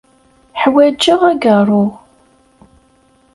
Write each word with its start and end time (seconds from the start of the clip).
Ḥwaǧeɣ 0.61 1.19
agaṛṛu. 1.31 1.85